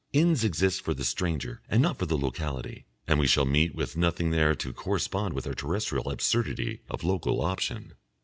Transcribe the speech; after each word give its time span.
Inns 0.13 0.43
exist 0.43 0.81
for 0.81 0.95
the 0.95 1.03
stranger 1.05 1.61
and 1.69 1.79
not 1.79 1.99
for 1.99 2.07
the 2.07 2.17
locality, 2.17 2.87
and 3.05 3.19
we 3.19 3.27
shall 3.27 3.45
meet 3.45 3.75
with 3.75 3.95
nothing 3.95 4.31
there 4.31 4.55
to 4.55 4.73
correspond 4.73 5.35
with 5.35 5.45
our 5.45 5.53
terrestrial 5.53 6.09
absurdity 6.09 6.81
of 6.89 7.03
Local 7.03 7.39
Option. 7.39 7.93